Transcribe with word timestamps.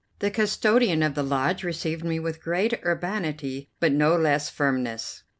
The 0.17 0.31
custodian 0.31 1.03
of 1.03 1.13
the 1.13 1.21
lodge 1.21 1.63
received 1.63 2.03
me 2.03 2.19
with 2.19 2.41
great 2.41 2.73
urbanity 2.83 3.69
but 3.79 3.91
no 3.91 4.15
less 4.15 4.49
firmness. 4.49 5.21